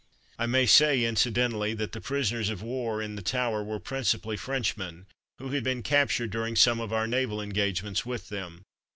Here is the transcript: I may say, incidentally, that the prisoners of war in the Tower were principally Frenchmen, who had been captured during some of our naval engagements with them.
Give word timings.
I 0.39 0.47
may 0.47 0.65
say, 0.65 1.03
incidentally, 1.03 1.75
that 1.75 1.91
the 1.91 2.01
prisoners 2.01 2.49
of 2.49 2.63
war 2.63 3.03
in 3.03 3.15
the 3.15 3.21
Tower 3.21 3.63
were 3.63 3.79
principally 3.79 4.35
Frenchmen, 4.35 5.05
who 5.37 5.49
had 5.49 5.63
been 5.63 5.83
captured 5.83 6.31
during 6.31 6.55
some 6.55 6.79
of 6.79 6.91
our 6.91 7.05
naval 7.05 7.39
engagements 7.39 8.03
with 8.03 8.29
them. 8.29 8.63